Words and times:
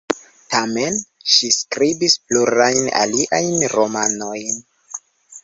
Tamen, 0.51 0.95
ŝi 1.33 1.49
skribis 1.57 2.15
plurajn 2.31 2.89
aliajn 3.03 3.55
romanojn. 3.77 4.61